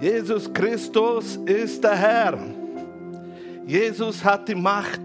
[0.00, 2.38] Jesus Christus ist der Herr.
[3.66, 5.02] Jesus hat die Macht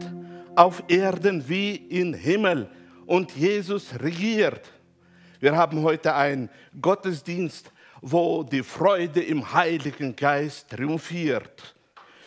[0.56, 2.70] auf Erden wie im Himmel
[3.06, 4.62] und Jesus regiert.
[5.42, 6.50] Wir haben heute einen
[6.82, 11.76] Gottesdienst, wo die Freude im Heiligen Geist triumphiert.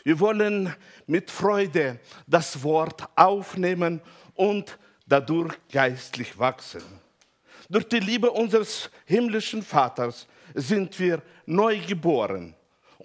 [0.05, 0.75] Wir wollen
[1.07, 4.03] mit Freude das Wort aufnehmen
[4.35, 6.82] und dadurch geistlich wachsen.
[7.71, 12.55] Durch die Liebe unseres himmlischen Vaters sind wir neu geboren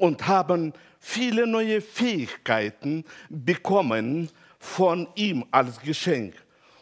[0.03, 6.33] und haben viele neue Fähigkeiten bekommen von ihm als Geschenk.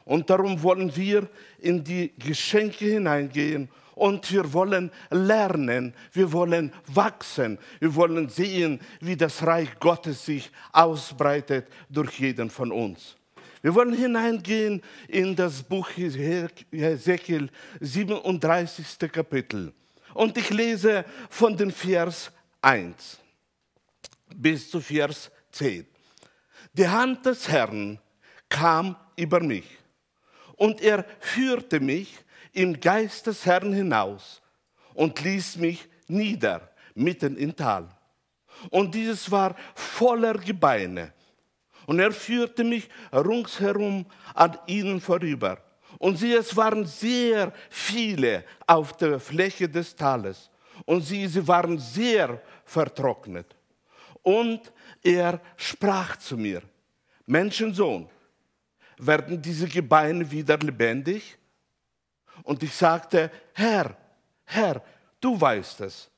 [0.06, 1.30] Und darum wollen wir
[1.60, 9.16] in die Geschenke hineingehen und wir wollen lernen, wir wollen wachsen, wir wollen sehen, wie
[9.16, 13.18] das Reich Gottes sich ausbreitet durch jeden von uns.
[13.62, 17.52] Wir wollen hineingehen in das Buch Hesekiel
[17.82, 19.12] 37.
[19.12, 19.72] Kapitel.
[20.16, 23.20] Und ich lese von den Vers 1
[24.36, 25.86] bis zu Vers 10.
[26.74, 28.00] Die Hand des Herrn
[28.48, 29.66] kam über mich
[30.56, 32.18] und er führte mich
[32.54, 34.42] im Geist des Herrn hinaus
[34.94, 37.90] und ließ mich nieder mitten im Tal.
[38.70, 41.14] Und dieses war voller Gebeine.
[41.88, 45.58] Und er führte mich ringsherum an ihnen vorüber.
[45.98, 50.51] Und sie, es waren sehr viele auf der Fläche des Tales.
[50.86, 53.56] Und sie, sie waren sehr vertrocknet.
[54.24, 54.72] Und
[55.04, 56.62] er sprach zu mir,
[57.26, 58.10] Menschensohn,
[58.98, 61.38] werden diese Gebeine wieder lebendig?
[62.44, 63.96] Und ich sagte, Herr,
[64.46, 64.84] Herr,
[65.20, 66.10] du weißt es.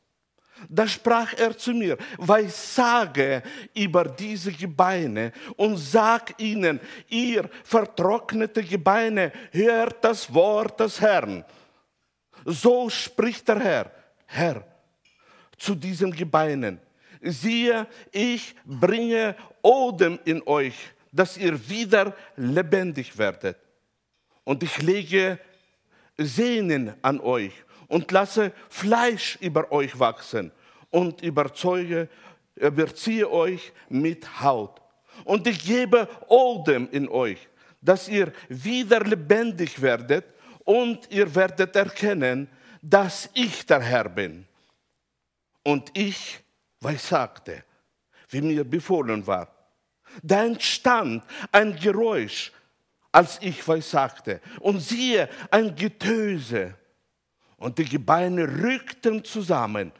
[0.69, 3.41] Da sprach er zu mir, weissage
[3.73, 11.43] über diese Gebeine und sag ihnen, ihr vertrocknete Gebeine, hört das Wort des Herrn.
[12.45, 13.91] So spricht der Herr,
[14.25, 14.63] Herr,
[15.57, 16.79] zu diesen Gebeinen.
[17.21, 20.75] Siehe, ich bringe Odem in euch,
[21.11, 23.57] dass ihr wieder lebendig werdet.
[24.43, 25.39] Und ich lege
[26.17, 27.53] Sehnen an euch
[27.87, 30.51] und lasse Fleisch über euch wachsen
[30.89, 32.09] und überzeuge,
[32.55, 34.81] überziehe euch mit Haut.
[35.23, 37.47] Und ich gebe Odem in euch,
[37.81, 40.25] dass ihr wieder lebendig werdet
[40.63, 42.47] und ihr werdet erkennen,
[42.83, 44.45] dass ich der Herr bin.
[45.63, 46.39] Und ich
[46.81, 47.63] weissagte,
[48.29, 49.47] wie mir befohlen war.
[50.21, 52.51] Da entstand ein Geräusch,
[53.11, 54.41] als ich weissagte.
[54.59, 56.75] Und siehe, ein Getöse.
[57.55, 59.93] Und die Gebeine rückten zusammen,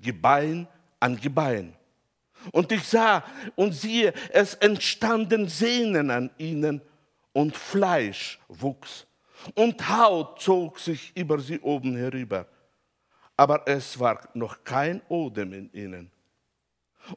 [0.00, 0.66] Gebein
[0.98, 1.76] an Gebein.
[2.50, 3.22] Und ich sah
[3.56, 6.80] und siehe, es entstanden Sehnen an ihnen
[7.32, 9.06] und Fleisch wuchs
[9.54, 12.46] und Haut zog sich über sie oben herüber.
[13.36, 16.10] Aber es war noch kein Odem in ihnen.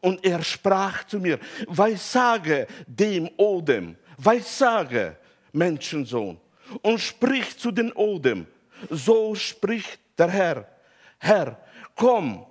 [0.02, 5.18] Und er sprach zu mir, weissage dem Odem, weissage,
[5.52, 6.40] Menschensohn,
[6.82, 8.48] und sprich zu den Odem,
[8.90, 10.68] so spricht der Herr,
[11.20, 11.60] Herr,
[11.96, 12.46] komm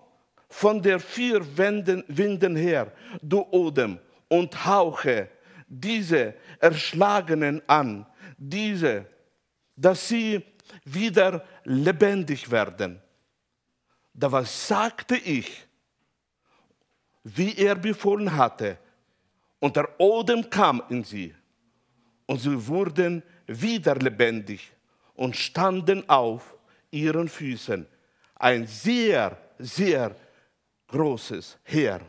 [0.49, 3.99] von der vier Winden, Winden her, du Odem,
[4.29, 5.29] und hauche
[5.67, 8.07] diese Erschlagenen an,
[8.39, 9.07] diese,
[9.77, 10.45] dass sie
[10.85, 13.01] wieder lebendig werden.
[14.13, 15.67] Da was sagte ich,
[17.25, 18.79] wie er befohlen hatte.
[19.59, 21.35] Und der Odem kam in sie.
[22.27, 24.73] Und sie wurden wieder lebendig
[25.15, 26.55] und standen auf
[26.91, 27.87] ihren Füßen.
[28.37, 30.15] Ein sehr, sehr
[30.89, 32.01] großes Heer.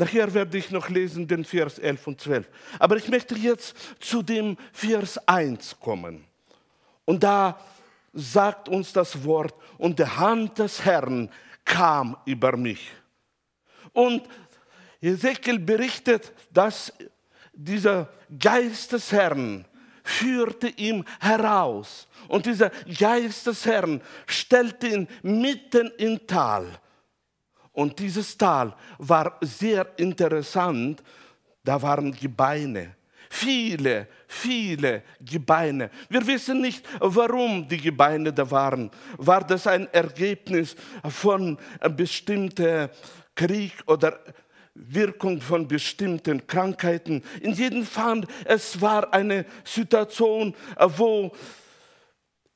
[0.00, 2.48] Nachher werde ich noch lesen den Vers 11 und 12.
[2.78, 6.24] Aber ich möchte jetzt zu dem Vers 1 kommen.
[7.04, 7.60] Und da
[8.14, 11.28] sagt uns das Wort, und die Hand des Herrn
[11.66, 12.90] kam über mich.
[13.92, 14.22] Und
[15.02, 16.94] Ezekiel berichtet, dass
[17.52, 19.66] dieser Geist des Herrn
[20.02, 22.08] führte ihn heraus.
[22.26, 26.80] Und dieser Geist des Herrn stellte ihn mitten im Tal.
[27.80, 31.02] Und dieses Tal war sehr interessant.
[31.64, 32.94] Da waren Gebeine.
[33.30, 35.88] Viele, viele Gebeine.
[36.10, 38.90] Wir wissen nicht, warum die Gebeine da waren.
[39.16, 40.76] War das ein Ergebnis
[41.08, 41.56] von
[41.96, 42.90] bestimmten
[43.34, 44.18] Krieg oder
[44.74, 47.22] Wirkung von bestimmten Krankheiten?
[47.40, 50.54] In jedem Fall, es war eine Situation,
[50.98, 51.32] wo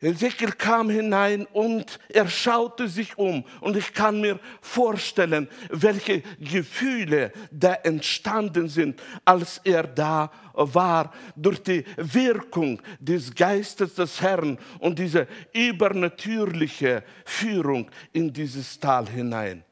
[0.04, 3.44] Ezekiel kam hinein und er schaute sich um.
[3.60, 11.62] Und ich kann mir vorstellen, welche Gefühle da entstanden sind, als er da war, durch
[11.62, 19.64] die Wirkung des Geistes des Herrn und diese übernatürliche Führung in dieses Tal hinein.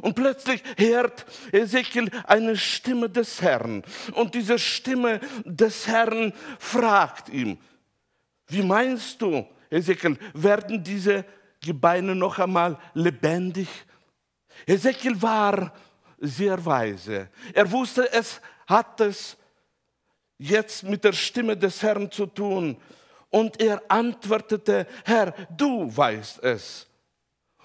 [0.00, 3.82] Und plötzlich hört Ezekiel eine Stimme des Herrn.
[4.12, 7.58] Und diese Stimme des Herrn fragt ihm,
[8.48, 11.24] wie meinst du, Ezekiel, werden diese
[11.60, 13.68] Gebeine noch einmal lebendig?
[14.66, 15.72] Ezekiel war
[16.18, 17.28] sehr weise.
[17.52, 19.36] Er wusste, es hat es
[20.38, 22.76] jetzt mit der Stimme des Herrn zu tun.
[23.30, 26.86] Und er antwortete, Herr, du weißt es.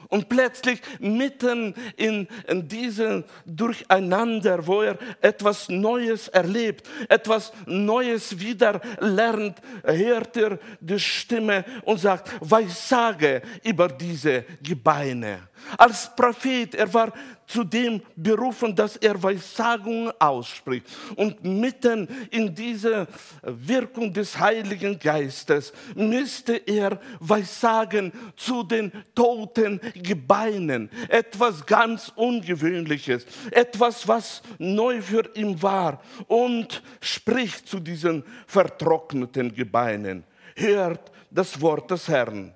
[0.07, 8.81] Und plötzlich mitten in, in diesem Durcheinander, wo er etwas Neues erlebt, etwas Neues wieder
[8.99, 15.50] lernt, hört er die Stimme und sagt, Weissage über diese Gebeine.
[15.77, 17.13] Als Prophet, er war
[17.51, 20.85] zu dem berufen, dass er Weissagungen ausspricht.
[21.17, 23.07] Und mitten in dieser
[23.43, 30.89] Wirkung des Heiligen Geistes müsste er Weissagen zu den toten Gebeinen.
[31.09, 36.01] Etwas ganz Ungewöhnliches, etwas, was neu für ihn war.
[36.27, 40.23] Und spricht zu diesen vertrockneten Gebeinen.
[40.55, 42.53] Hört das Wort des Herrn.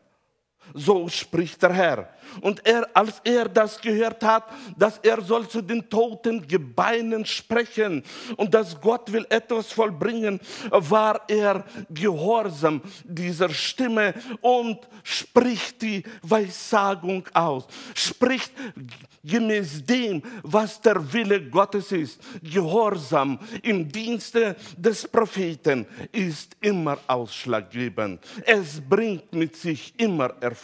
[0.74, 2.10] So spricht der Herr.
[2.42, 4.44] Und er, als er das gehört hat,
[4.78, 8.04] dass er soll zu den toten Gebeinen sprechen
[8.36, 10.40] und dass Gott will etwas vollbringen,
[10.70, 17.68] war er gehorsam dieser Stimme und spricht die Weissagung aus.
[17.94, 18.52] Spricht
[19.24, 22.20] gemäß dem, was der Wille Gottes ist.
[22.42, 28.22] Gehorsam im Dienste des Propheten ist immer ausschlaggebend.
[28.46, 30.55] Es bringt mit sich immer Erfolg.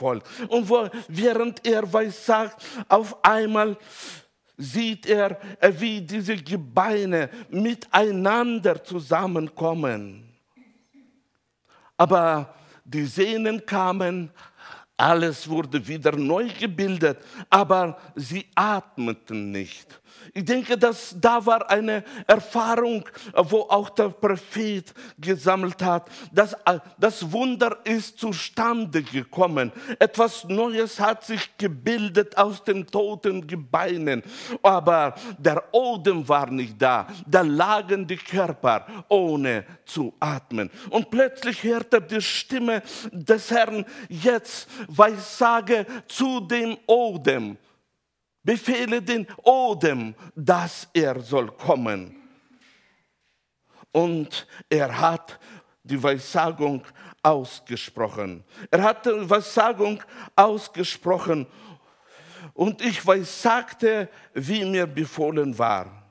[0.47, 3.77] Und wo, während er weiß sagt, auf einmal
[4.57, 5.39] sieht er,
[5.79, 10.31] wie diese Gebeine miteinander zusammenkommen.
[11.97, 12.53] Aber
[12.83, 14.31] die Sehnen kamen,
[14.97, 20.00] alles wurde wieder neu gebildet, aber sie atmeten nicht.
[20.33, 23.03] Ich denke, dass da war eine Erfahrung,
[23.33, 26.55] wo auch der Prophet gesammelt hat, dass
[26.97, 29.71] das Wunder ist zustande gekommen.
[29.99, 34.23] Etwas Neues hat sich gebildet aus den toten Gebeinen.
[34.61, 37.07] Aber der Odem war nicht da.
[37.25, 40.69] Da lagen die Körper ohne zu atmen.
[40.89, 42.81] Und plötzlich hört er die Stimme
[43.11, 47.57] des Herrn jetzt, Weissage zu dem Odem
[48.43, 52.15] befehle den Odem, dass er soll kommen.
[53.91, 55.39] Und er hat
[55.83, 56.83] die Weissagung
[57.21, 58.43] ausgesprochen.
[58.69, 60.01] Er hat die Weissagung
[60.35, 61.45] ausgesprochen
[62.53, 66.01] und ich weissagte, wie mir befohlen war.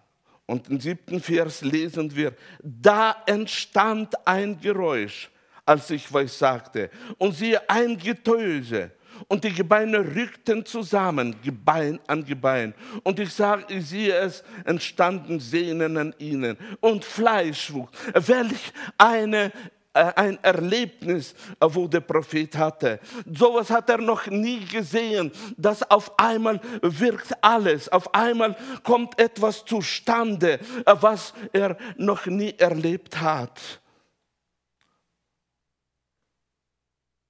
[0.47, 5.31] Und im siebten Vers lesen wir, da entstand ein Geräusch,
[5.65, 8.91] als ich weissagte, und siehe ein Getöse
[9.28, 12.75] und die Gebeine rückten zusammen, Gebein an Gebein.
[13.02, 17.93] Und ich sage, ich sehe es, entstanden Sehnen an ihnen und Fleischwuchs.
[18.14, 19.52] Welch eine
[19.93, 23.00] äh, ein Erlebnis, äh, wo der Prophet hatte.
[23.26, 29.64] Sowas hat er noch nie gesehen, dass auf einmal wirkt alles, auf einmal kommt etwas
[29.64, 33.81] zustande, äh, was er noch nie erlebt hat.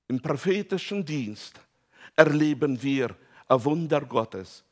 [0.08, 1.58] Im prophetischen Dienst
[2.16, 3.14] erleben wir
[3.48, 4.64] ein Wunder Gottes.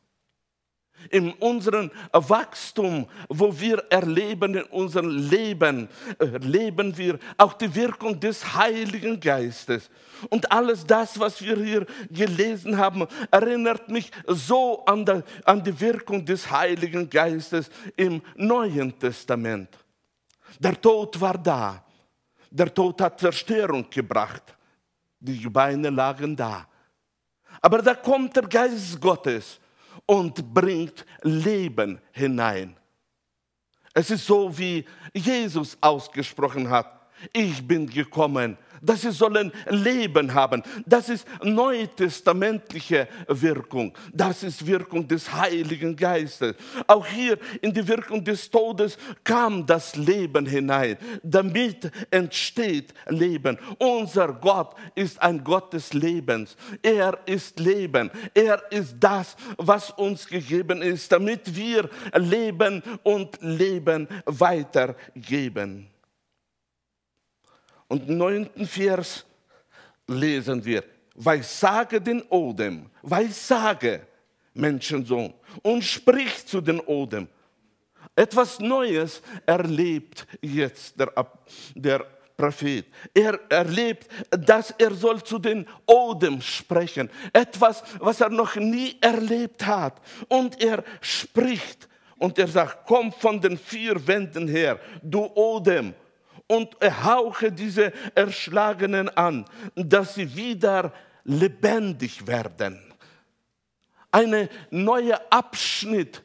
[1.11, 8.55] In unserem Wachstum, wo wir erleben in unserem Leben, erleben wir auch die Wirkung des
[8.55, 9.91] Heiligen Geistes.
[10.29, 15.81] Und alles das, was wir hier gelesen haben, erinnert mich so an die, an die
[15.81, 19.69] Wirkung des Heiligen Geistes im Neuen Testament.
[20.59, 21.85] Der Tod war da.
[22.51, 24.43] Der Tod hat Zerstörung gebracht.
[25.21, 26.67] Die Beine lagen da.
[27.61, 29.59] Aber da kommt der Geist Gottes
[30.07, 32.77] und bringt Leben hinein.
[33.95, 36.98] Es ist so, wie Jesus ausgesprochen hat.
[37.33, 40.63] Ich bin gekommen, dass sie sollen Leben haben.
[40.87, 43.93] Das ist neutestamentliche Wirkung.
[44.13, 46.55] Das ist Wirkung des Heiligen Geistes.
[46.87, 50.97] Auch hier in die Wirkung des Todes kam das Leben hinein.
[51.23, 53.59] Damit entsteht Leben.
[53.79, 56.57] Unser Gott ist ein Gott des Lebens.
[56.83, 58.11] Er ist Leben.
[58.35, 65.89] Er ist das, was uns gegeben ist, damit wir leben und Leben weitergeben.
[67.89, 69.25] Und neunten Vers
[70.07, 74.07] lesen wir, weissage den Odem, weissage,
[74.55, 77.29] Menschensohn, und sprich zu den Odem.
[78.15, 81.13] Etwas Neues erlebt jetzt der,
[81.75, 82.87] der Prophet.
[83.13, 87.11] Er erlebt, dass er soll zu den Odem sprechen.
[87.33, 90.01] Etwas, was er noch nie erlebt hat.
[90.29, 95.95] Und er spricht und er sagt, komm von den vier Wänden her, du Odem,
[96.49, 99.45] und hauche diese Erschlagenen an,
[99.77, 100.93] dass sie wieder
[101.25, 102.81] lebendig werden.
[104.11, 106.23] Eine neue Abschnitt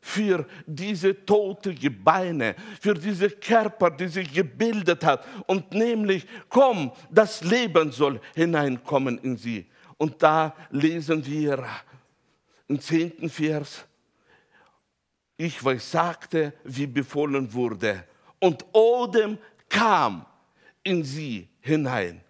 [0.00, 5.26] für diese tote Gebeine, für diese Körper, die sich gebildet hat.
[5.46, 9.66] Und nämlich, komm, das Leben soll hineinkommen in sie.
[9.98, 11.66] Und da lesen wir
[12.68, 13.84] im zehnten Vers,
[15.36, 18.04] ich weiß, sagte, wie befohlen wurde.
[18.38, 20.26] Und Odem kam
[20.82, 22.20] in sie hinein.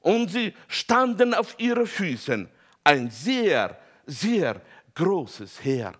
[0.00, 2.48] Und sie standen auf ihren Füßen,
[2.84, 4.60] ein sehr, sehr
[4.94, 5.92] großes Heer.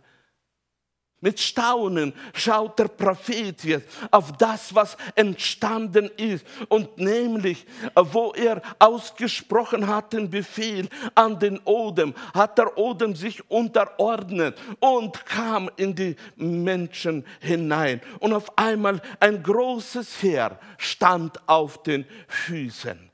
[1.21, 6.47] Mit Staunen schaut der Prophet jetzt auf das, was entstanden ist.
[6.69, 13.51] Und nämlich, wo er ausgesprochen hat den Befehl an den Odem, hat der Odem sich
[13.51, 18.01] unterordnet und kam in die Menschen hinein.
[18.21, 23.11] Und auf einmal ein großes Heer stand auf den Füßen.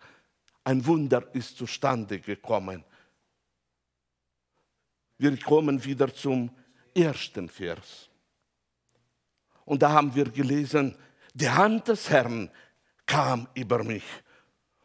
[0.62, 2.84] Ein Wunder ist zustande gekommen.
[5.16, 6.50] Wir kommen wieder zum
[6.94, 8.08] ersten Vers.
[9.64, 10.96] Und da haben wir gelesen,
[11.32, 12.50] die Hand des Herrn
[13.06, 14.04] kam über mich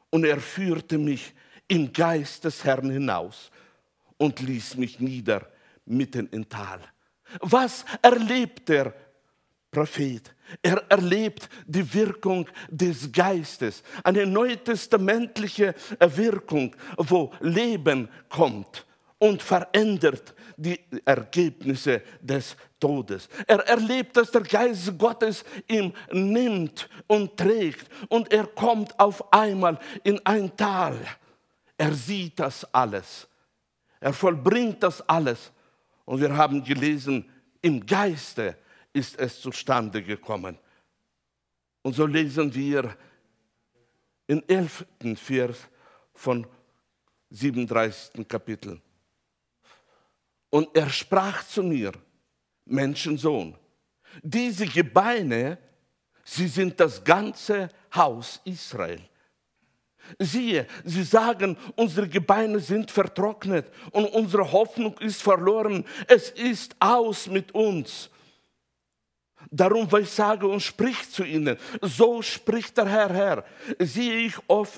[0.10, 1.34] und er führte mich
[1.68, 3.52] im Geist des Herrn hinaus
[4.18, 5.48] und ließ mich nieder
[5.86, 6.82] mitten im Tal.
[7.42, 8.94] Was erlebt der
[9.70, 10.34] Prophet?
[10.64, 18.88] Er erlebt die Wirkung des Geistes, eine neutestamentliche Wirkung, wo Leben kommt
[19.20, 23.30] und verändert die Ergebnisse des Todes.
[23.46, 29.78] Er erlebt, dass der Geist Gottes ihm nimmt und trägt und er kommt auf einmal
[30.04, 30.98] in ein Tal.
[31.78, 33.28] Er sieht das alles.
[34.00, 35.52] Er vollbringt das alles.
[36.06, 37.30] Und wir haben gelesen,
[37.62, 38.58] im Geiste
[38.94, 40.58] ist es zustande gekommen.
[41.82, 42.96] Und so lesen wir
[44.28, 45.58] im elften Vers
[46.14, 46.46] von
[47.30, 48.28] 37.
[48.28, 48.82] Kapitel.
[50.50, 51.92] Und er sprach zu mir,
[52.66, 53.56] Menschensohn,
[54.24, 55.58] diese Gebeine,
[56.24, 59.02] sie sind das ganze Haus Israel.
[60.18, 65.86] Siehe, sie sagen, unsere Gebeine sind vertrocknet und unsere Hoffnung ist verloren.
[66.08, 68.10] Es ist aus mit uns.
[69.52, 73.44] Darum weil ich sage und sprich zu ihnen, so spricht der Herr, Herr,
[73.80, 74.36] siehe ich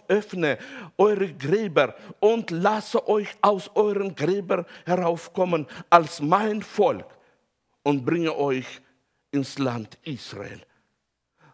[0.08, 0.58] öffne
[0.98, 7.06] eure Gräber und lasse euch aus euren Gräbern heraufkommen als mein Volk
[7.84, 8.66] und bringe euch
[9.32, 10.62] ins Land Israel.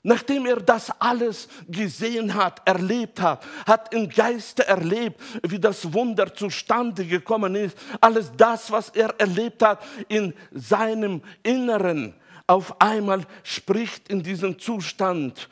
[0.03, 6.33] Nachdem er das alles gesehen hat, erlebt hat, hat im Geiste erlebt, wie das Wunder
[6.33, 12.13] zustande gekommen ist, alles das, was er erlebt hat in seinem Inneren,
[12.48, 15.50] auf einmal spricht in diesem Zustand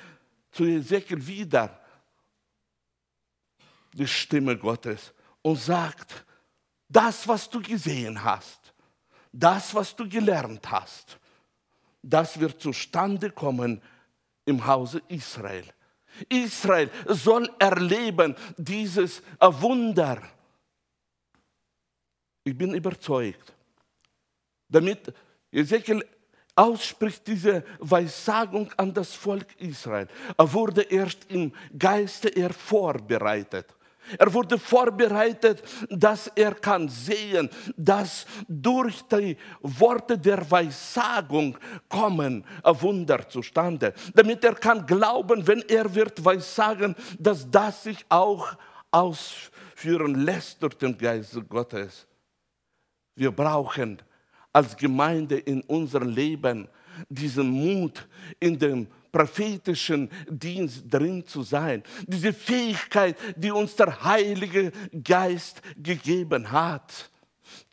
[0.52, 1.80] zu Ezekiel wieder
[3.94, 6.25] die Stimme Gottes und sagt,
[6.88, 8.74] das, was du gesehen hast,
[9.32, 11.20] das, was du gelernt hast,
[12.02, 13.82] das wird zustande kommen
[14.46, 15.66] im Hause Israel.
[16.30, 20.22] Israel soll erleben dieses Wunder.
[22.44, 23.54] Ich bin überzeugt,
[24.70, 25.14] damit
[25.52, 26.06] Ezekiel
[26.55, 30.07] ausspricht diese Weissagung an das Volk Israel.
[30.38, 33.67] Er wurde erst im Geiste er vorbereitet.
[34.17, 41.57] Er wurde vorbereitet, dass er kann sehen, dass durch die Worte der Weissagung
[41.89, 43.93] kommen Wunder zustande.
[44.13, 48.55] Damit er kann glauben, wenn er wird Weissagen, dass das sich auch
[48.91, 52.05] ausführen lässt durch den Geist Gottes.
[53.15, 54.01] Wir brauchen
[54.55, 56.69] als Gemeinde in unserem Leben
[57.09, 58.07] diesen Mut
[58.39, 61.83] in dem prophetischen Dienst drin zu sein.
[62.07, 64.71] Diese Fähigkeit, die uns der Heilige
[65.03, 67.12] Geist gegeben hat.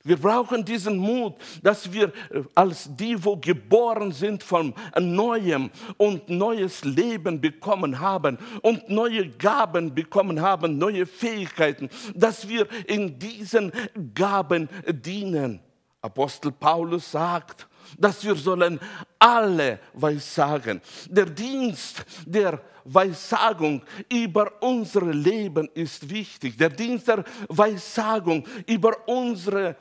[0.03, 6.29] Wir brauchen diesen Mut, dass wir äh, als die, wo geboren sind von Neuem und
[6.29, 13.71] neues Leben bekommen haben und neue Gaben bekommen haben, neue Fähigkeiten, dass wir in diesen
[14.15, 15.61] Gaben dienen.
[16.03, 18.81] Apostel Paulus sagt, dass wir sollen
[19.19, 20.81] alle weissagen.
[21.09, 26.57] Der Dienst der Weissagung über unser Leben ist wichtig.
[26.59, 29.77] Der Dienst der Weissagung über unsere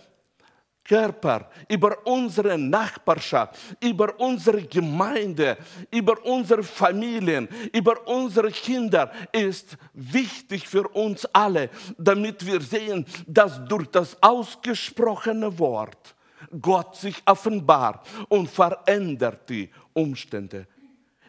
[0.92, 5.58] Körper, über unsere Nachbarschaft, über unsere Gemeinde,
[5.90, 13.64] über unsere Familien, über unsere Kinder ist wichtig für uns alle, damit wir sehen, dass
[13.70, 16.14] durch das ausgesprochene Wort
[16.60, 20.68] Gott sich offenbart und verändert die Umstände.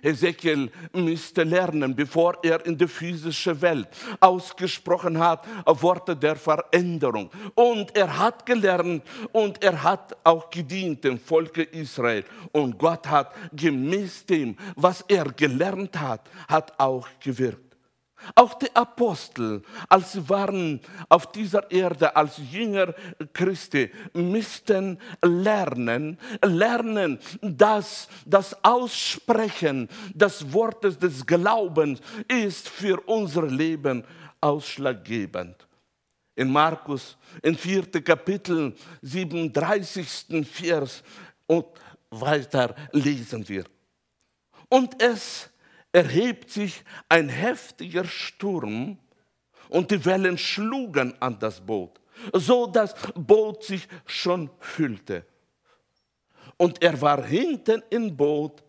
[0.02, 3.88] Ezekiel müsste lernen, bevor er in die physische Welt
[4.20, 7.30] ausgesprochen hat, Worte der Veränderung.
[7.54, 12.24] Und er hat gelernt und er hat auch gedient dem Volke Israel.
[12.50, 17.71] Und Gott hat gemäß dem, was er gelernt hat, hat auch gewirkt.
[18.34, 22.94] Auch die Apostel, als sie waren auf dieser Erde als Jünger
[23.32, 34.04] Christi, müssten lernen, lernen, dass das Aussprechen des Wortes des Glaubens ist für unser Leben
[34.40, 35.66] ausschlaggebend.
[36.34, 40.46] In Markus, im vierten Kapitel, 37.
[40.50, 41.02] Vers
[41.46, 41.66] und
[42.10, 43.64] weiter lesen wir.
[44.68, 45.51] Und es
[45.92, 48.98] erhebt sich ein heftiger Sturm
[49.68, 52.00] und die Wellen schlugen an das Boot,
[52.32, 55.26] so das Boot sich schon füllte.
[56.56, 58.62] Und er war hinten im Boot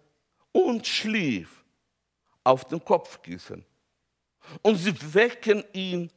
[0.52, 1.64] und schlief
[2.44, 3.66] auf dem Kopfkissen.
[4.62, 6.12] Und sie wecken ihn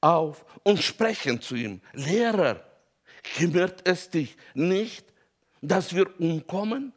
[0.00, 2.62] auf und sprechen zu ihm, Lehrer,
[3.36, 5.06] kümmert es dich nicht,
[5.62, 6.92] dass wir umkommen?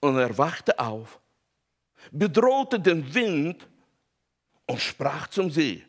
[0.00, 1.20] Und er wachte auf
[2.10, 3.66] bedrohte den Wind
[4.66, 5.84] und sprach zum See,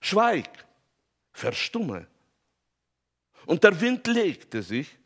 [0.00, 0.48] schweig,
[1.32, 2.06] verstumme.
[3.46, 4.96] Und der Wind legte sich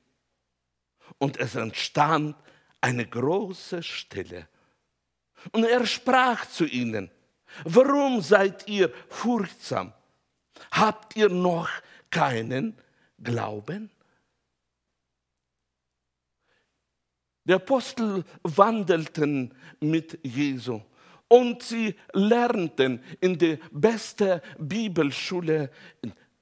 [1.18, 2.36] und es entstand
[2.80, 4.48] eine große Stille.
[5.52, 7.10] Und er sprach zu ihnen,
[7.64, 9.92] warum seid ihr furchtsam?
[10.70, 11.68] Habt ihr noch
[12.10, 12.76] keinen
[13.22, 13.90] Glauben?
[17.48, 20.82] Die Apostel wandelten mit Jesu
[21.28, 25.70] und sie lernten in der besten Bibelschule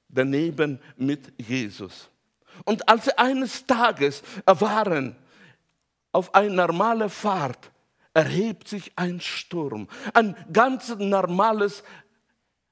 [0.08, 2.08] daneben mit Jesus.
[2.64, 5.14] Und als sie eines Tages waren
[6.10, 7.70] auf eine normale Fahrt,
[8.12, 11.84] erhebt sich ein Sturm, ein ganz normales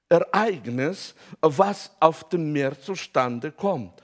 [0.09, 4.03] Ereignis, was auf dem Meer zustande kommt.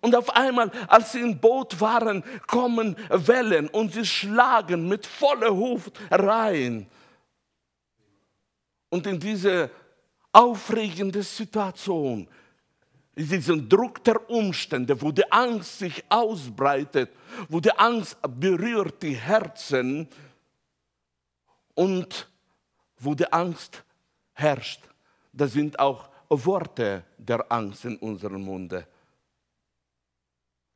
[0.00, 5.54] Und auf einmal, als sie im Boot waren, kommen Wellen und sie schlagen mit voller
[5.54, 6.86] Huft rein.
[8.88, 9.70] Und in diese
[10.32, 12.26] aufregende Situation,
[13.14, 17.10] in diesem Druck der Umstände, wo die Angst sich ausbreitet,
[17.48, 20.08] wo die Angst berührt die Herzen
[21.74, 22.28] und
[22.98, 23.82] wo die Angst
[24.32, 24.80] herrscht,
[25.32, 28.86] da sind auch Worte der Angst in unserem Munde.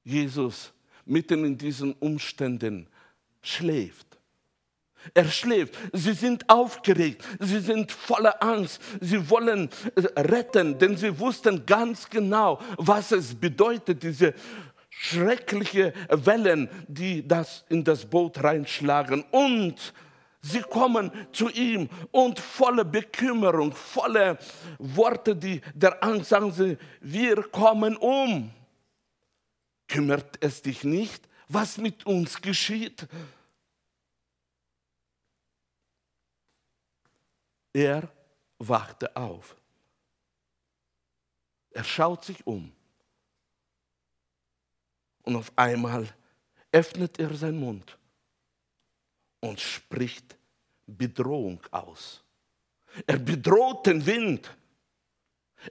[0.06, 0.72] Jesus
[1.04, 2.86] mitten in diesen Umständen
[3.42, 4.06] schläft.
[5.14, 5.74] Er schläft.
[5.92, 7.24] Sie sind aufgeregt.
[7.40, 8.80] Sie sind voller Angst.
[9.00, 9.68] Sie wollen
[10.16, 14.32] retten, denn sie wussten ganz genau, was es bedeutet, diese
[14.88, 19.24] schreckliche Wellen, die das in das Boot reinschlagen.
[19.32, 19.92] Und
[20.40, 24.38] sie kommen zu ihm und voller Bekümmerung, voller
[24.78, 28.52] Worte, die der Angst sagen sie, wir kommen um.
[29.88, 33.06] Kümmert es dich nicht, was mit uns geschieht?
[37.72, 38.10] Er
[38.58, 39.54] wachte auf.
[41.70, 42.72] Er schaut sich um.
[45.22, 46.08] Und auf einmal
[46.72, 47.98] öffnet er seinen Mund
[49.40, 50.36] und spricht
[50.86, 52.22] Bedrohung aus.
[53.06, 54.56] Er bedroht den Wind.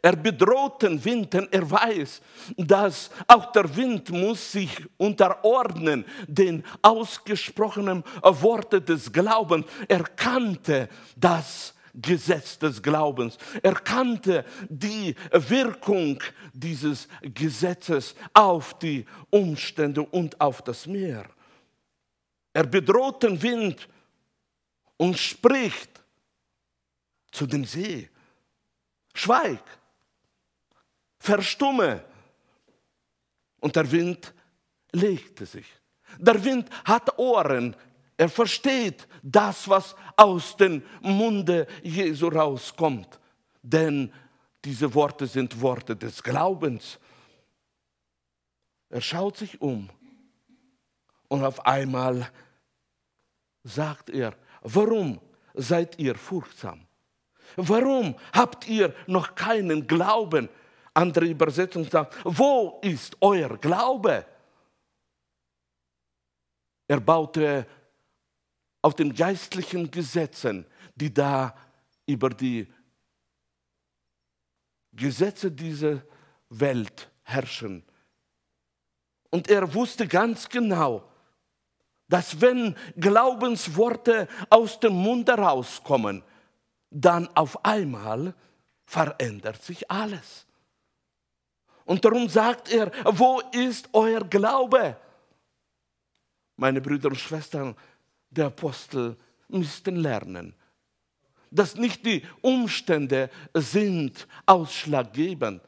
[0.01, 2.21] Er bedroht den Wind, denn er weiß,
[2.58, 9.65] dass auch der Wind muss sich unterordnen den ausgesprochenen Worten des Glaubens.
[9.88, 13.38] Er kannte das Gesetz des Glaubens.
[13.62, 16.21] Er kannte die Wirkung
[16.53, 21.25] dieses Gesetzes auf die Umstände und auf das Meer.
[22.53, 23.88] Er bedroht den Wind
[24.97, 26.01] und spricht
[27.31, 28.10] zu dem See.
[29.13, 29.62] Schweig,
[31.25, 32.03] verstumme.
[33.59, 34.33] Und der Wind
[34.91, 35.65] legte sich.
[36.19, 37.75] Der Wind hat Ohren.
[38.17, 43.19] Er versteht das, was aus dem Munde Jesu rauskommt.
[43.61, 44.13] Denn
[44.63, 46.99] diese Worte sind Worte des Glaubens.
[48.89, 49.89] Er schaut sich um
[51.27, 52.29] Und auf einmal
[53.63, 55.19] sagt er, warum
[55.53, 56.85] seid ihr furchtsam?
[57.55, 60.49] Warum habt ihr noch keinen Glauben?
[60.95, 64.25] Andere Übersetzung sagt, wo ist euer Glaube?
[66.88, 67.67] Er baute
[68.81, 71.53] auf den geistlichen Gesetzen, die da
[72.05, 72.71] über die
[74.93, 76.01] Gesetze dieser
[76.49, 77.84] Welt herrschen.
[79.31, 81.12] Und er wusste ganz genau,
[82.08, 86.23] dass wenn Glaubensworte aus dem Mund herauskommen,
[86.89, 88.34] dann auf einmal
[88.86, 90.44] verändert sich alles.
[91.86, 94.98] Und darum sagt er, wo ist euer Glaube?
[96.58, 97.76] Meine Brüder und Schwestern,
[98.30, 99.15] der Apostel
[99.48, 100.56] müssten lernen,
[101.52, 105.62] dass nicht die Umstände sind ausschlaggebend,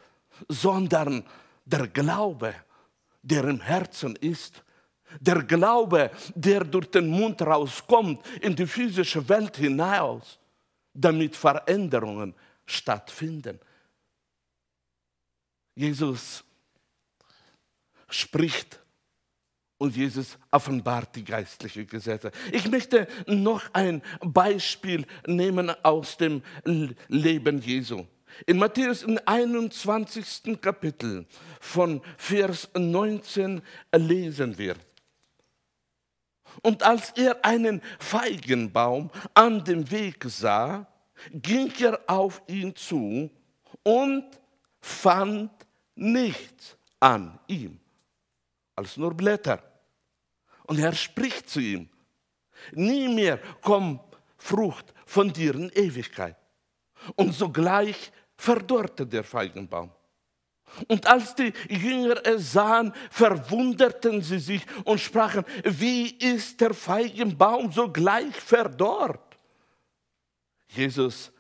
[0.50, 1.24] sondern
[1.66, 2.54] der Glaube,
[3.22, 4.64] der im Herzen ist.
[5.20, 10.40] Der Glaube, der durch den Mund rauskommt in die physische Welt hinaus,
[10.94, 12.34] damit Veränderungen
[12.66, 13.60] stattfinden.
[15.78, 16.44] Jesus
[18.10, 18.80] spricht
[19.78, 22.32] und Jesus offenbart die geistlichen Gesetze.
[22.52, 26.42] Ich möchte noch ein Beispiel nehmen aus dem
[27.08, 28.08] Leben Jesu.
[28.48, 30.60] In Matthäus im 21.
[30.60, 31.28] Kapitel
[31.60, 33.62] von Vers 19
[33.94, 34.78] lesen wir.
[36.64, 40.88] Und als er einen Feigenbaum an dem Weg sah,
[41.32, 43.30] ging er auf ihn zu
[43.84, 44.26] und
[44.82, 45.52] fand
[45.98, 47.80] nichts an ihm
[48.76, 49.62] als nur Blätter.
[50.66, 51.90] Und er spricht zu ihm,
[52.74, 54.02] nie mehr kommt
[54.38, 56.38] Frucht von dir in Ewigkeit.
[57.16, 59.92] Und sogleich verdorrte der Feigenbaum.
[60.88, 67.72] Und als die Jünger es sahen, verwunderten sie sich und sprachen, wie ist der Feigenbaum
[67.72, 69.38] sogleich verdorrt?
[70.68, 71.32] Jesus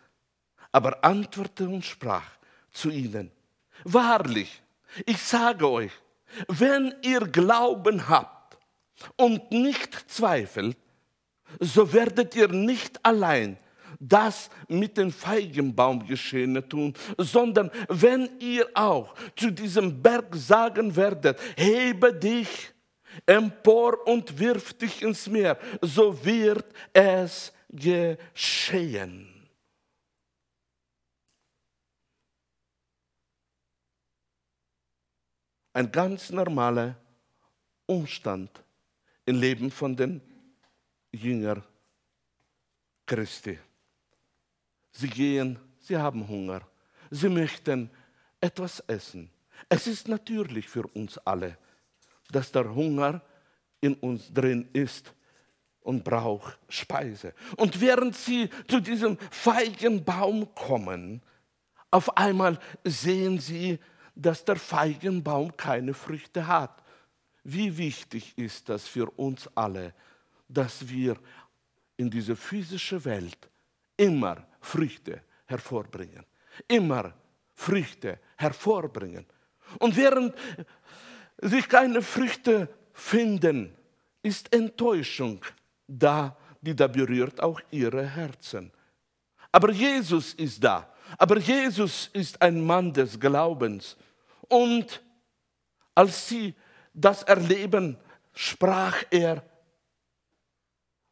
[0.71, 2.29] aber antwortete und sprach
[2.71, 3.31] zu ihnen,
[3.83, 4.61] wahrlich,
[5.05, 5.91] ich sage euch,
[6.47, 8.57] wenn ihr Glauben habt
[9.15, 10.77] und nicht zweifelt,
[11.59, 13.57] so werdet ihr nicht allein
[13.99, 21.39] das mit dem Feigenbaum geschehene tun, sondern wenn ihr auch zu diesem Berg sagen werdet,
[21.55, 22.73] hebe dich
[23.25, 29.36] empor und wirf dich ins Meer, so wird es geschehen.
[35.77, 36.95] Ein ganz normaler
[37.85, 38.49] Umstand
[39.27, 40.19] im Leben von den
[41.11, 41.63] Jüngern
[43.05, 43.59] Christi.
[44.91, 46.61] Sie gehen, sie haben Hunger,
[47.11, 47.91] sie möchten
[48.41, 49.29] etwas essen.
[49.69, 51.59] Es ist natürlich für uns alle,
[52.31, 53.21] dass der Hunger
[53.79, 55.13] in uns drin ist
[55.81, 57.35] und braucht Speise.
[57.55, 61.21] Und während sie zu diesem Feigenbaum kommen,
[61.91, 63.77] auf einmal sehen sie,
[64.17, 66.83] dass der Feigenbaum keine Früchte hat.
[67.43, 69.93] Wie wichtig ist das für uns alle,
[70.47, 71.17] dass wir
[71.97, 73.49] in diese physische Welt
[73.95, 76.25] immer Früchte hervorbringen.
[76.67, 77.13] Immer
[77.53, 79.25] Früchte hervorbringen.
[79.79, 80.35] Und während
[81.37, 83.75] sich keine Früchte finden,
[84.23, 85.43] ist Enttäuschung
[85.87, 88.71] da, die da berührt auch ihre Herzen.
[89.51, 90.91] Aber Jesus ist da.
[91.17, 93.95] Aber Jesus ist ein Mann des Glaubens.
[94.49, 95.01] Und
[95.95, 96.55] als sie
[96.93, 97.97] das erleben,
[98.33, 99.43] sprach er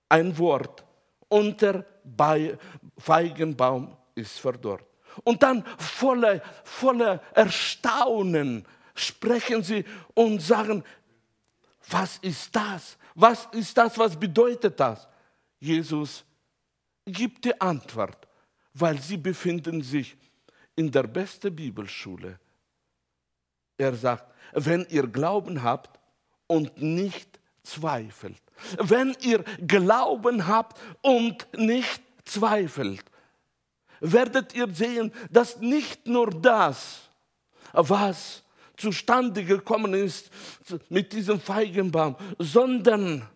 [0.10, 0.84] ein Wort
[1.28, 1.86] unter
[2.98, 4.86] Feigenbaum ist verdorrt.
[5.24, 10.84] Und dann voller, voller Erstaunen sprechen sie und sagen,
[11.90, 12.98] was ist das?
[13.14, 13.98] Was ist das?
[13.98, 15.08] Was bedeutet das?
[15.60, 16.24] Jesus
[17.06, 18.28] gibt die Antwort,
[18.74, 20.18] weil sie befinden sich
[20.76, 22.40] in der besten Bibelschule.
[23.78, 26.00] Er sagt, wenn ihr Glauben habt
[26.48, 28.42] und nicht zweifelt,
[28.78, 33.04] wenn ihr Glauben habt und nicht zweifelt,
[34.00, 37.02] werdet ihr sehen, dass nicht nur das,
[37.74, 38.44] was
[38.78, 40.30] zustande gekommen ist
[40.90, 43.28] mit diesem Feigenbaum, sondern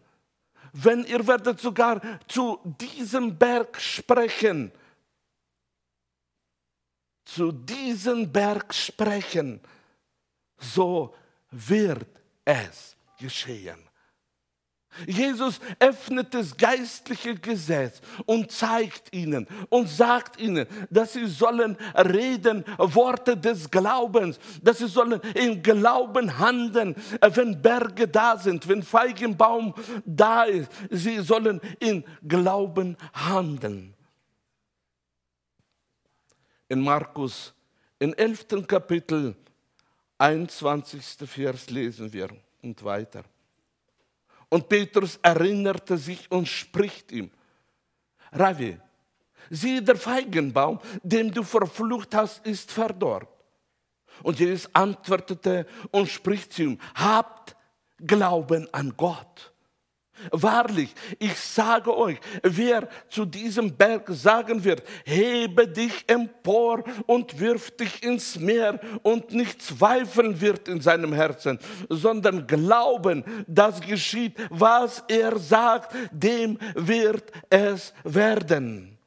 [0.73, 4.71] wenn ihr werdet sogar zu diesem Berg sprechen,
[7.25, 9.61] zu diesem Berg sprechen,
[10.59, 11.13] so
[11.51, 12.07] wird
[12.45, 13.89] es geschehen.
[15.05, 22.65] Jesus öffnet das geistliche Gesetz und zeigt ihnen und sagt ihnen, dass sie sollen reden
[22.77, 29.73] Worte des Glaubens, dass sie sollen in Glauben handeln, wenn Berge da sind, wenn Feigenbaum
[30.05, 30.71] da ist.
[30.89, 33.93] Sie sollen in Glauben handeln.
[36.67, 37.53] In Markus,
[37.99, 38.67] im 11.
[38.67, 39.35] Kapitel,
[40.19, 41.27] 21.
[41.27, 42.29] Vers lesen wir
[42.61, 43.23] und weiter.
[44.49, 47.31] Und Petrus erinnerte sich und spricht ihm,
[48.31, 48.77] Ravi,
[49.49, 53.29] sieh, der Feigenbaum, den du verflucht hast, ist verdorrt.
[54.21, 57.55] Und Jesus antwortete und spricht zu ihm, habt
[57.99, 59.48] Glauben an Gott.
[60.31, 67.71] Wahrlich, ich sage euch, wer zu diesem Berg sagen wird, hebe dich empor und wirf
[67.71, 75.03] dich ins Meer und nicht zweifeln wird in seinem Herzen, sondern glauben, dass geschieht, was
[75.07, 78.97] er sagt, dem wird es werden.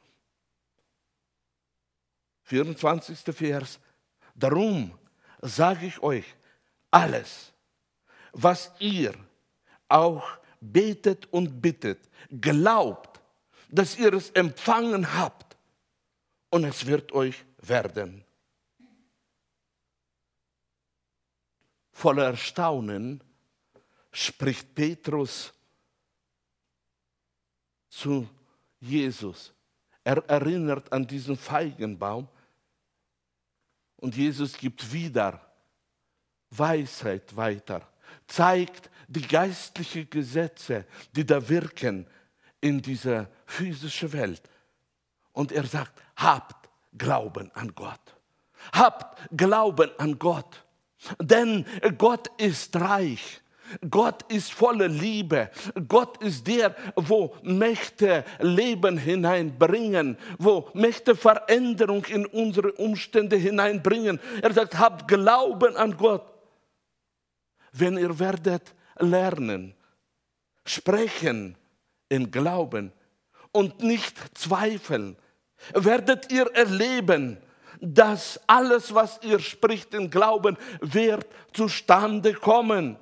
[2.44, 3.18] 24.
[3.35, 3.81] Vers.
[4.35, 4.92] Darum
[5.40, 6.25] sage ich euch,
[6.90, 7.53] alles,
[8.33, 9.14] was ihr
[9.88, 10.22] auch
[10.62, 12.09] betet und bittet,
[12.40, 13.20] glaubt,
[13.70, 15.57] dass ihr es empfangen habt
[16.51, 18.25] und es wird euch werden.
[21.92, 23.22] Voller Erstaunen
[24.12, 25.53] spricht Petrus
[27.88, 28.29] zu
[28.81, 29.53] Jesus.
[30.05, 32.29] Er erinnert an diesen Feigenbaum
[33.96, 35.40] und Jesus gibt wieder
[36.51, 37.88] Weisheit weiter,
[38.27, 42.07] zeigt die geistlichen Gesetze, die da wirken
[42.61, 44.42] in dieser physischen Welt.
[45.33, 48.01] Und er sagt, habt Glauben an Gott.
[48.72, 50.64] Habt Glauben an Gott.
[51.20, 51.66] Denn
[51.98, 53.40] Gott ist reich.
[53.88, 55.51] Gott ist voller Liebe.
[55.88, 64.20] Gott ist der, wo Mächte Leben hineinbringen, wo Mächte Veränderung in unsere Umstände hineinbringen.
[64.42, 66.27] Er sagt, habt Glauben an Gott.
[67.72, 69.75] Wenn ihr werdet lernen,
[70.65, 71.57] sprechen
[72.09, 72.93] in Glauben
[73.53, 75.17] und nicht zweifeln,
[75.75, 77.39] werdet ihr erleben,
[77.81, 82.97] dass alles, was ihr spricht in Glauben, wird zustande kommen.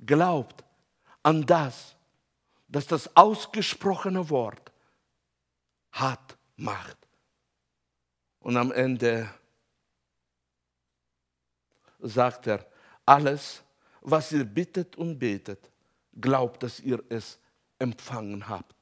[0.00, 0.64] Glaubt
[1.22, 1.94] an das,
[2.68, 4.72] dass das ausgesprochene Wort
[5.92, 6.96] hat Macht.
[8.40, 9.28] Und am Ende
[11.98, 12.66] sagt er,
[13.04, 13.61] alles,
[14.02, 15.70] was ihr bittet und betet,
[16.20, 17.38] glaubt, dass ihr es
[17.78, 18.74] empfangen habt.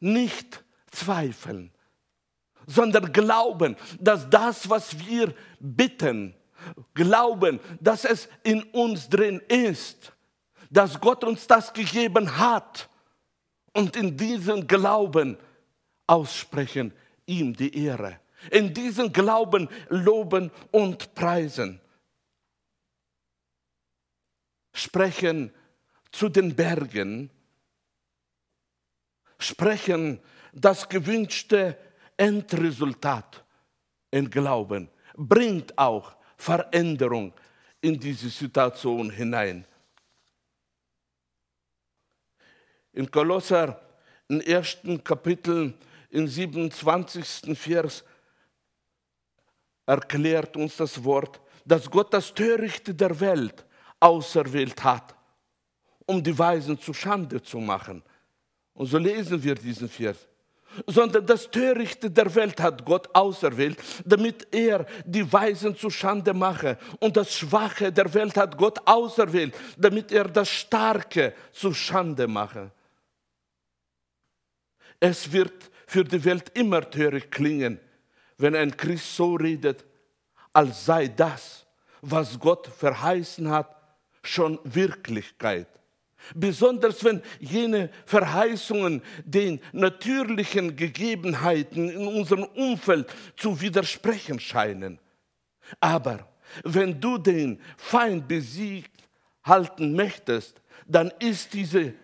[0.00, 1.72] Nicht zweifeln,
[2.66, 6.34] sondern glauben, dass das, was wir bitten,
[6.94, 10.12] glauben, dass es in uns drin ist,
[10.70, 12.88] dass Gott uns das gegeben hat
[13.72, 15.38] und in diesem Glauben
[16.06, 16.92] aussprechen
[17.26, 18.20] ihm die Ehre.
[18.50, 21.80] In diesem Glauben loben und preisen
[24.78, 25.52] sprechen
[26.12, 27.30] zu den Bergen,
[29.38, 30.20] sprechen
[30.52, 31.76] das gewünschte
[32.16, 33.44] Endresultat
[34.10, 37.32] in Glauben, bringt auch Veränderung
[37.80, 39.64] in diese Situation hinein.
[42.92, 43.80] In Kolosser,
[44.28, 45.74] im ersten Kapitel,
[46.10, 47.56] im 27.
[47.56, 48.04] Vers,
[49.86, 53.67] erklärt uns das Wort, dass Gott das Törichte der Welt
[54.00, 55.14] auserwählt hat,
[56.06, 58.02] um die Weisen zu Schande zu machen.
[58.74, 60.16] Und so lesen wir diesen Vers.
[60.86, 66.78] Sondern das Törichte der Welt hat Gott auserwählt, damit er die Weisen zu Schande mache.
[67.00, 72.70] Und das Schwache der Welt hat Gott auserwählt, damit er das Starke zu Schande mache.
[75.00, 77.80] Es wird für die Welt immer töricht klingen,
[78.36, 79.84] wenn ein Christ so redet,
[80.52, 81.66] als sei das,
[82.00, 83.77] was Gott verheißen hat,
[84.22, 85.68] schon Wirklichkeit.
[86.34, 94.98] Besonders wenn jene Verheißungen den natürlichen Gegebenheiten in unserem Umfeld zu widersprechen scheinen.
[95.80, 96.28] Aber
[96.64, 99.08] wenn du den Feind besiegt
[99.44, 101.94] halten möchtest, dann ist diese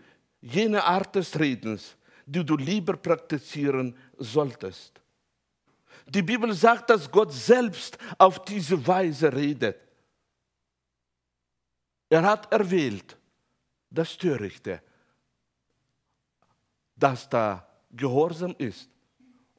[0.41, 1.97] jene Art des Redens,
[2.27, 5.01] die du lieber praktizieren solltest.
[6.07, 9.77] Die Bibel sagt, dass Gott selbst auf diese Weise redet.
[12.15, 13.17] Er hat erwählt
[13.91, 14.81] das Törichte,
[16.95, 18.89] das da gehorsam ist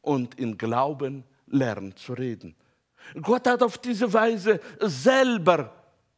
[0.02, 2.56] und in Glauben lernt zu reden.
[3.22, 5.70] Gott hat auf diese Weise selber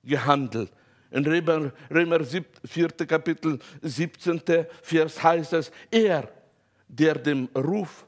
[0.03, 0.71] gehandelt.
[1.09, 2.89] In Römer, Römer 4.
[3.07, 4.39] Kapitel 17.
[4.83, 6.31] Vers heißt es, er,
[6.87, 8.05] der dem Ruf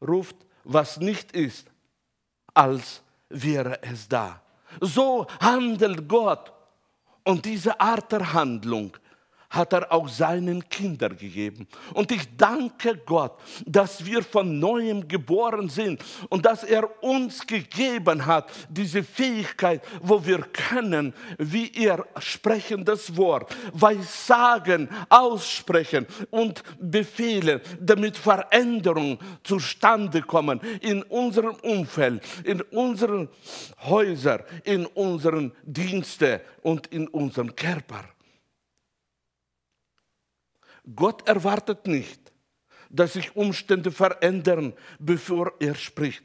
[0.00, 1.68] ruft, was nicht ist,
[2.54, 4.40] als wäre es da.
[4.80, 6.59] So handelt Gott.
[7.30, 8.90] Und diese Art der Handlung
[9.50, 11.66] hat er auch seinen Kindern gegeben.
[11.92, 13.32] Und ich danke Gott,
[13.66, 20.24] dass wir von neuem geboren sind und dass er uns gegeben hat, diese Fähigkeit, wo
[20.24, 30.60] wir können, wie er sprechen das Wort, Weissagen aussprechen und befehlen, damit Veränderungen zustande kommen
[30.80, 33.28] in unserem Umfeld, in unseren
[33.82, 38.04] Häusern, in unseren Diensten und in unserem Körper.
[40.94, 42.32] Gott erwartet nicht,
[42.88, 46.24] dass sich Umstände verändern, bevor er spricht.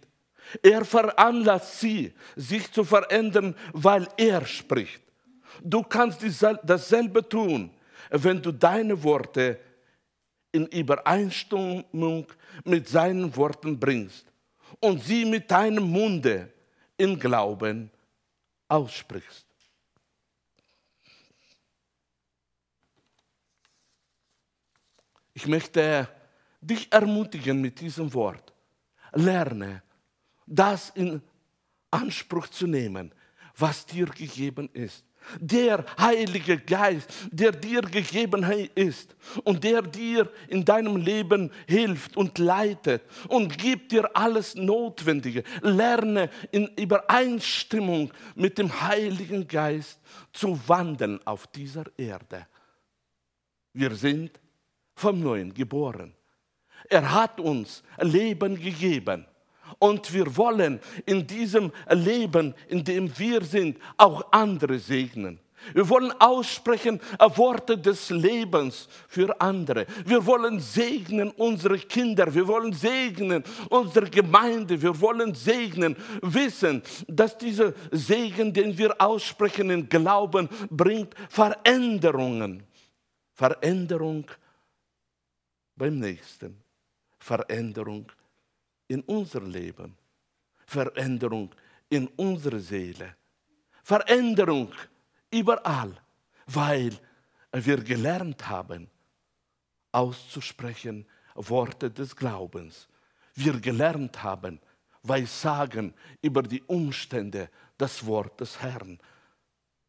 [0.62, 5.02] Er veranlasst sie, sich zu verändern, weil er spricht.
[5.64, 6.22] Du kannst
[6.64, 7.72] dasselbe tun,
[8.10, 9.60] wenn du deine Worte
[10.52, 12.28] in Übereinstimmung
[12.64, 14.26] mit seinen Worten bringst
[14.80, 16.52] und sie mit deinem Munde
[16.98, 17.92] in Glauben
[18.68, 19.45] aussprichst.
[25.36, 26.08] Ich möchte
[26.62, 28.54] dich ermutigen mit diesem Wort.
[29.14, 29.84] Lerne,
[30.48, 31.22] das in
[31.92, 33.14] Anspruch zu nehmen,
[33.56, 35.04] was dir gegeben ist.
[35.40, 38.44] Der Heilige Geist, der dir gegeben
[38.76, 45.44] ist und der dir in deinem Leben hilft und leitet und gibt dir alles Notwendige.
[45.62, 50.00] Lerne in Übereinstimmung mit dem Heiligen Geist
[50.32, 52.48] zu wandeln auf dieser Erde.
[53.74, 54.40] Wir sind
[54.96, 56.14] vom Neuen geboren.
[56.90, 59.26] Er hat uns Leben gegeben.
[59.80, 65.40] Und wir wollen in diesem Leben, in dem wir sind, auch andere segnen.
[65.74, 67.00] Wir wollen aussprechen
[67.36, 69.88] Worte des Lebens für andere.
[70.06, 72.34] Wir wollen segnen unsere Kinder.
[72.34, 74.80] Wir wollen segnen unsere Gemeinde.
[74.80, 82.64] Wir wollen segnen, wissen, dass dieser Segen, den wir aussprechen in Glauben, bringt Veränderungen.
[83.34, 84.26] Veränderung
[85.76, 86.62] beim Nächsten.
[87.20, 88.12] Veränderung
[88.88, 89.98] in unser Leben.
[90.66, 91.54] Veränderung
[91.90, 93.16] in unserer Seele.
[93.84, 94.72] Veränderung
[95.32, 95.96] überall,
[96.48, 96.98] weil
[97.52, 98.90] wir gelernt haben,
[99.92, 102.88] auszusprechen Worte des Glaubens.
[103.34, 104.60] Wir gelernt haben,
[105.04, 109.00] Weissagen über die Umstände, das Wort des Herrn.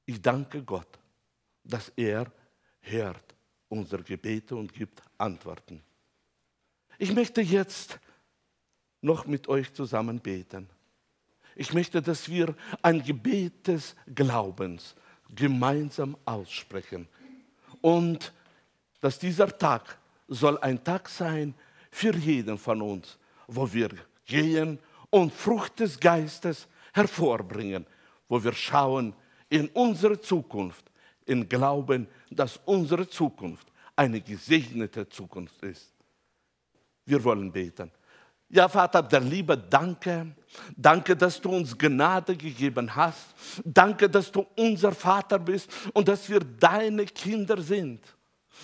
[0.04, 0.98] Ich danke Gott,
[1.64, 2.30] dass er
[2.80, 3.35] hört
[3.68, 5.82] unsere Gebete und gibt Antworten.
[6.98, 7.98] Ich möchte jetzt
[9.00, 10.68] noch mit euch zusammen beten.
[11.54, 14.94] Ich möchte, dass wir ein Gebet des Glaubens
[15.34, 17.08] gemeinsam aussprechen
[17.80, 18.32] und
[19.00, 19.98] dass dieser Tag
[20.28, 21.54] soll ein Tag sein
[21.90, 23.90] für jeden von uns, wo wir
[24.24, 24.78] gehen
[25.10, 27.86] und Frucht des Geistes hervorbringen,
[28.28, 29.14] wo wir schauen
[29.48, 30.90] in unsere Zukunft,
[31.26, 35.92] in Glauben, dass unsere Zukunft eine gesegnete Zukunft ist.
[37.04, 37.90] Wir wollen beten.
[38.48, 40.34] Ja, Vater der Liebe, danke.
[40.76, 43.34] Danke, dass du uns Gnade gegeben hast.
[43.64, 48.00] Danke, dass du unser Vater bist und dass wir deine Kinder sind.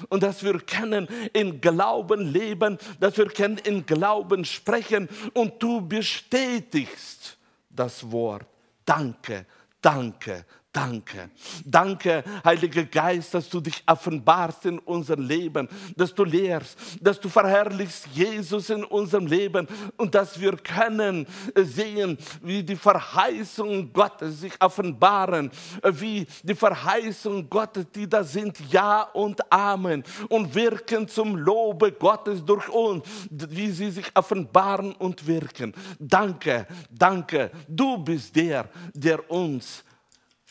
[0.09, 5.87] Und dass wir können in Glauben leben, dass wir können in Glauben sprechen und du
[5.87, 7.37] bestätigst
[7.68, 8.46] das Wort.
[8.85, 9.46] Danke,
[9.83, 11.28] danke, Danke.
[11.66, 17.28] Danke, Heiliger Geist, dass du dich offenbarst in unserem Leben, dass du lehrst, dass du
[17.28, 24.54] verherrlichst Jesus in unserem Leben und dass wir können sehen, wie die Verheißungen Gottes sich
[24.61, 25.50] offenbaren,
[25.85, 32.42] wie die Verheißungen Gottes, die da sind, Ja und Amen und wirken zum Lobe Gottes
[32.42, 35.74] durch uns, wie sie sich offenbaren und wirken.
[35.98, 39.85] Danke, danke, du bist der, der uns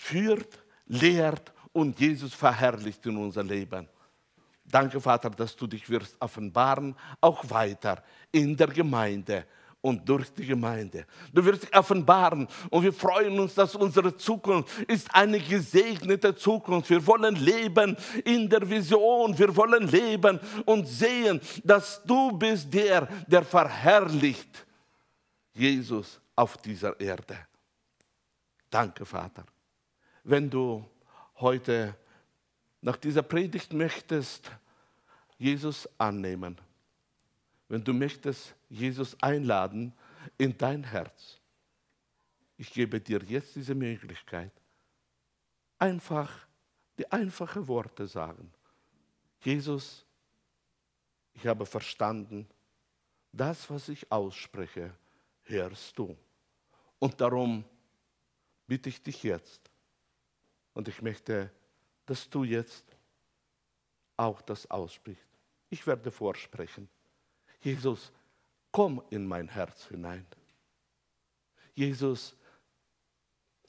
[0.02, 3.88] führt, lehrt und Jesus verherrlicht in unser Leben.
[4.66, 9.46] Danke, Vater, dass du dich wirst offenbaren, auch weiter in der Gemeinde
[9.80, 11.06] und durch die Gemeinde.
[11.34, 16.90] Du wirst dich offenbaren und wir freuen uns, dass unsere Zukunft ist eine gesegnete Zukunft.
[16.90, 19.38] Wir wollen leben in der Vision.
[19.38, 24.66] Wir wollen leben und sehen, dass du bist der, der verherrlicht
[25.54, 27.38] Jesus auf dieser Erde.
[28.70, 29.44] Danke, Vater
[30.24, 30.86] wenn du
[31.36, 31.96] heute
[32.82, 34.52] nach dieser Predigt möchtest,
[35.38, 36.58] Jesus annehmen,
[37.68, 39.94] wenn du möchtest Jesus einladen
[40.38, 41.40] in dein Herz,
[42.58, 44.52] ich gebe dir jetzt diese Möglichkeit.
[45.82, 46.32] einfach
[46.98, 48.54] die einfachen Worte sagen.
[49.40, 50.06] Jesus,
[51.34, 52.48] ich habe verstanden,
[53.32, 54.94] das, was ich ausspreche,
[55.44, 56.16] hörst du.
[57.00, 57.66] Und darum
[58.68, 59.71] bitte ich dich jetzt,
[60.74, 61.52] und ich möchte,
[62.06, 62.86] dass du jetzt
[64.18, 65.28] auch das aussprichst.
[65.70, 66.90] Ich werde vorsprechen.
[67.62, 68.12] Jesus,
[68.72, 70.26] komm in mein Herz hinein.
[71.74, 72.36] Jesus,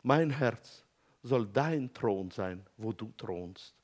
[0.02, 0.84] mein Herz
[1.22, 3.74] soll dein Thron sein, wo du thronst.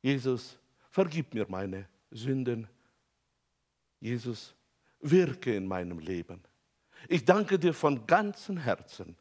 [0.00, 0.56] Jesus,
[0.90, 2.68] vergib mir meine Sünden.
[3.98, 4.54] Jesus,
[5.00, 6.40] wirke in meinem Leben.
[7.08, 9.16] Ich danke dir von ganzem Herzen,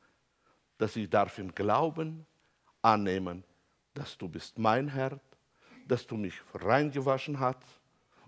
[0.78, 2.27] dass ich darf im Glauben
[2.88, 3.44] annehmen,
[3.94, 5.20] dass du bist mein Herr,
[5.88, 7.64] dass du mich reingewaschen hast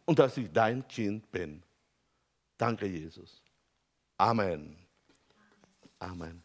[0.06, 1.64] und dass ich dein Kind bin.
[2.58, 3.42] Danke, Jesus.
[4.18, 4.76] Amen.
[6.00, 6.44] Amen.